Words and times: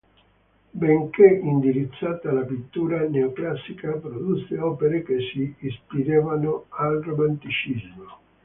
Benché 0.71 1.27
indirizzata 1.27 2.29
alla 2.31 2.41
pittura 2.41 3.07
neoclassica, 3.07 3.91
produsse 3.97 4.57
opere 4.57 5.03
che 5.03 5.19
si 5.31 5.53
ispiravano 5.59 6.65
al 6.69 7.01
Romanticismo. 7.03 8.17